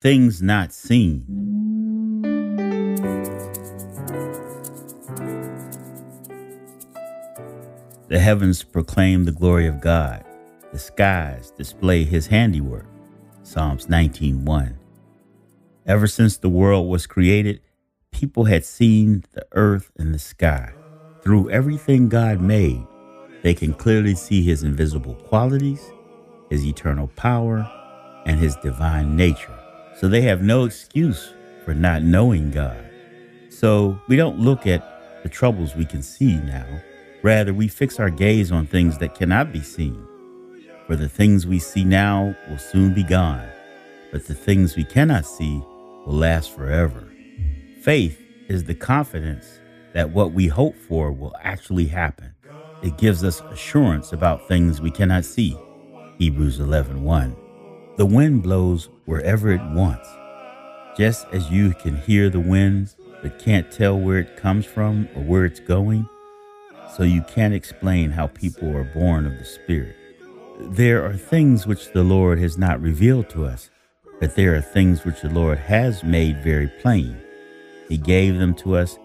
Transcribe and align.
Things 0.00 0.40
Not 0.40 0.72
Seen. 0.72 1.24
The 8.06 8.20
heavens 8.20 8.62
proclaim 8.62 9.24
the 9.24 9.32
glory 9.32 9.66
of 9.66 9.80
God. 9.80 10.24
The 10.72 10.78
skies 10.78 11.50
display 11.50 12.04
his 12.04 12.28
handiwork. 12.28 12.86
Psalms 13.42 13.88
19:1. 13.88 14.76
Ever 15.84 16.06
since 16.06 16.36
the 16.36 16.48
world 16.48 16.88
was 16.88 17.08
created, 17.08 17.60
people 18.12 18.44
had 18.44 18.64
seen 18.64 19.24
the 19.32 19.48
earth 19.50 19.90
and 19.98 20.14
the 20.14 20.20
sky. 20.20 20.74
Through 21.22 21.50
everything 21.50 22.08
God 22.08 22.40
made, 22.40 22.86
they 23.42 23.52
can 23.52 23.74
clearly 23.74 24.14
see 24.14 24.44
his 24.44 24.62
invisible 24.62 25.14
qualities, 25.14 25.82
his 26.50 26.64
eternal 26.64 27.08
power, 27.16 27.68
and 28.26 28.38
his 28.38 28.54
divine 28.62 29.16
nature. 29.16 29.57
So 30.00 30.08
they 30.08 30.20
have 30.22 30.42
no 30.42 30.64
excuse 30.64 31.34
for 31.64 31.74
not 31.74 32.02
knowing 32.02 32.52
God. 32.52 32.88
So 33.50 34.00
we 34.06 34.14
don't 34.14 34.38
look 34.38 34.66
at 34.66 35.22
the 35.24 35.28
troubles 35.28 35.74
we 35.74 35.84
can 35.84 36.02
see 36.02 36.36
now. 36.36 36.66
Rather, 37.22 37.52
we 37.52 37.66
fix 37.66 37.98
our 37.98 38.10
gaze 38.10 38.52
on 38.52 38.66
things 38.66 38.98
that 38.98 39.16
cannot 39.16 39.52
be 39.52 39.60
seen. 39.60 40.00
For 40.86 40.94
the 40.94 41.08
things 41.08 41.46
we 41.46 41.58
see 41.58 41.84
now 41.84 42.36
will 42.48 42.58
soon 42.58 42.94
be 42.94 43.02
gone, 43.02 43.48
but 44.12 44.26
the 44.26 44.34
things 44.34 44.76
we 44.76 44.84
cannot 44.84 45.26
see 45.26 45.60
will 46.06 46.14
last 46.14 46.54
forever. 46.54 47.08
Faith 47.82 48.22
is 48.48 48.64
the 48.64 48.74
confidence 48.74 49.58
that 49.94 50.10
what 50.10 50.32
we 50.32 50.46
hope 50.46 50.76
for 50.76 51.10
will 51.10 51.34
actually 51.42 51.86
happen. 51.86 52.32
It 52.82 52.98
gives 52.98 53.24
us 53.24 53.40
assurance 53.50 54.12
about 54.12 54.46
things 54.46 54.80
we 54.80 54.92
cannot 54.92 55.24
see. 55.24 55.56
Hebrews 56.18 56.60
11:1. 56.60 57.47
The 57.98 58.06
wind 58.06 58.44
blows 58.44 58.88
wherever 59.06 59.50
it 59.50 59.64
wants. 59.72 60.08
Just 60.96 61.26
as 61.32 61.50
you 61.50 61.74
can 61.74 61.96
hear 61.96 62.30
the 62.30 62.38
wind 62.38 62.94
but 63.22 63.40
can't 63.40 63.72
tell 63.72 63.98
where 63.98 64.18
it 64.18 64.36
comes 64.36 64.64
from 64.64 65.08
or 65.16 65.22
where 65.22 65.44
it's 65.44 65.58
going, 65.58 66.08
so 66.96 67.02
you 67.02 67.22
can't 67.22 67.54
explain 67.54 68.12
how 68.12 68.28
people 68.28 68.68
are 68.76 68.84
born 68.84 69.26
of 69.26 69.36
the 69.36 69.44
Spirit. 69.44 69.96
There 70.60 71.04
are 71.04 71.16
things 71.16 71.66
which 71.66 71.90
the 71.92 72.04
Lord 72.04 72.38
has 72.38 72.56
not 72.56 72.80
revealed 72.80 73.30
to 73.30 73.44
us, 73.44 73.68
but 74.20 74.36
there 74.36 74.54
are 74.54 74.60
things 74.60 75.04
which 75.04 75.20
the 75.20 75.30
Lord 75.30 75.58
has 75.58 76.04
made 76.04 76.40
very 76.40 76.68
plain. 76.80 77.20
He 77.88 77.98
gave 77.98 78.38
them 78.38 78.54
to 78.58 78.76
us, 78.76 78.96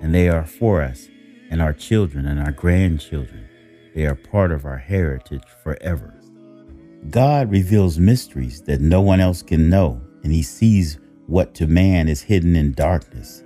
and 0.00 0.14
they 0.14 0.28
are 0.28 0.46
for 0.46 0.82
us 0.82 1.08
and 1.50 1.60
our 1.60 1.72
children 1.72 2.26
and 2.26 2.38
our 2.38 2.52
grandchildren. 2.52 3.48
They 3.96 4.06
are 4.06 4.14
part 4.14 4.52
of 4.52 4.64
our 4.64 4.78
heritage 4.78 5.42
forever. 5.64 6.14
God 7.10 7.50
reveals 7.50 7.98
mysteries 7.98 8.62
that 8.62 8.80
no 8.80 9.00
one 9.00 9.20
else 9.20 9.42
can 9.42 9.68
know, 9.68 10.00
and 10.22 10.32
He 10.32 10.42
sees 10.42 10.98
what 11.26 11.54
to 11.54 11.66
man 11.66 12.08
is 12.08 12.22
hidden 12.22 12.56
in 12.56 12.72
darkness. 12.72 13.42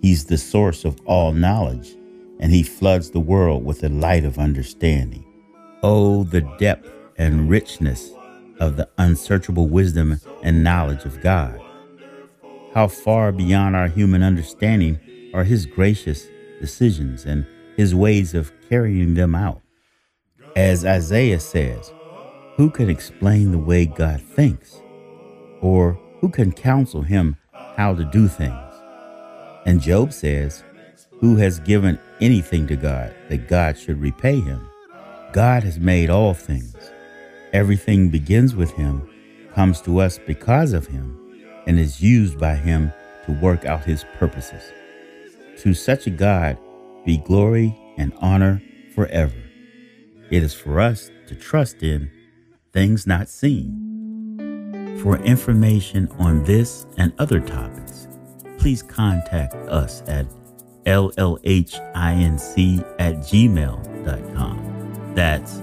He's 0.00 0.24
the 0.24 0.38
source 0.38 0.84
of 0.84 1.00
all 1.04 1.32
knowledge, 1.32 1.94
and 2.40 2.52
He 2.52 2.62
floods 2.62 3.10
the 3.10 3.20
world 3.20 3.64
with 3.64 3.80
the 3.80 3.88
light 3.88 4.24
of 4.24 4.38
understanding. 4.38 5.24
Oh, 5.82 6.24
the 6.24 6.40
depth 6.58 6.88
and 7.18 7.50
richness 7.50 8.10
of 8.60 8.76
the 8.76 8.88
unsearchable 8.98 9.68
wisdom 9.68 10.20
and 10.42 10.64
knowledge 10.64 11.04
of 11.04 11.20
God. 11.20 11.60
How 12.72 12.88
far 12.88 13.32
beyond 13.32 13.76
our 13.76 13.88
human 13.88 14.22
understanding 14.22 14.98
are 15.34 15.44
His 15.44 15.66
gracious 15.66 16.26
decisions 16.60 17.24
and 17.24 17.46
His 17.76 17.94
ways 17.94 18.32
of 18.32 18.52
carrying 18.68 19.14
them 19.14 19.34
out. 19.34 19.60
As 20.56 20.84
Isaiah 20.84 21.40
says, 21.40 21.92
who 22.56 22.70
can 22.70 22.90
explain 22.90 23.50
the 23.50 23.58
way 23.58 23.86
God 23.86 24.20
thinks? 24.20 24.80
Or 25.60 25.98
who 26.20 26.28
can 26.28 26.52
counsel 26.52 27.02
him 27.02 27.36
how 27.76 27.94
to 27.94 28.04
do 28.04 28.28
things? 28.28 28.74
And 29.64 29.80
Job 29.80 30.12
says, 30.12 30.62
Who 31.20 31.36
has 31.36 31.60
given 31.60 31.98
anything 32.20 32.66
to 32.66 32.76
God 32.76 33.14
that 33.28 33.48
God 33.48 33.78
should 33.78 34.00
repay 34.00 34.40
him? 34.40 34.68
God 35.32 35.62
has 35.62 35.78
made 35.78 36.10
all 36.10 36.34
things. 36.34 36.76
Everything 37.52 38.10
begins 38.10 38.54
with 38.54 38.72
him, 38.72 39.08
comes 39.54 39.80
to 39.82 39.98
us 40.00 40.18
because 40.26 40.72
of 40.72 40.86
him, 40.86 41.18
and 41.66 41.78
is 41.78 42.02
used 42.02 42.38
by 42.38 42.54
him 42.54 42.92
to 43.26 43.32
work 43.40 43.64
out 43.64 43.84
his 43.84 44.04
purposes. 44.18 44.62
To 45.58 45.72
such 45.72 46.06
a 46.06 46.10
God 46.10 46.58
be 47.06 47.18
glory 47.18 47.78
and 47.96 48.12
honor 48.20 48.60
forever. 48.94 49.42
It 50.30 50.42
is 50.42 50.54
for 50.54 50.80
us 50.80 51.10
to 51.28 51.34
trust 51.34 51.82
in 51.82 52.10
things 52.72 53.06
not 53.06 53.28
seen. 53.28 54.98
For 55.02 55.18
information 55.18 56.08
on 56.18 56.44
this 56.44 56.86
and 56.96 57.12
other 57.18 57.40
topics, 57.40 58.08
please 58.58 58.82
contact 58.82 59.54
us 59.68 60.02
at 60.06 60.26
llhinc 60.86 61.74
at 62.98 63.14
gmail.com. 63.16 64.58
That's 65.14 65.58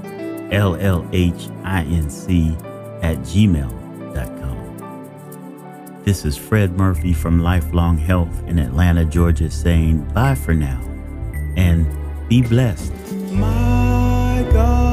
llhinc 0.52 1.44
at 3.04 3.18
gmail.com. 3.18 3.80
This 6.04 6.26
is 6.26 6.38
Fred 6.38 6.78
Murphy 6.78 7.14
from 7.14 7.42
Lifelong 7.42 7.98
Health 7.98 8.44
in 8.48 8.60
Atlanta, 8.60 9.06
Georgia, 9.06 9.50
saying 9.52 10.04
bye 10.14 10.36
for 10.36 10.54
now 10.54 10.82
and 11.56 11.86
be 12.28 12.42
blessed. 12.42 12.94
My 13.32 14.48
God 14.52 14.89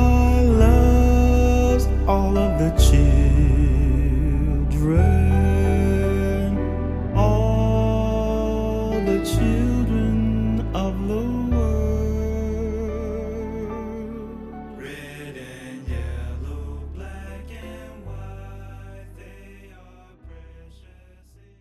all 2.66 2.72
of 2.72 3.25